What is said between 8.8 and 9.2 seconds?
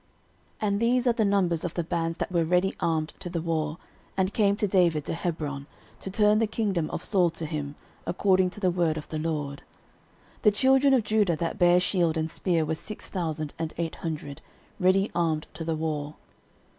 of the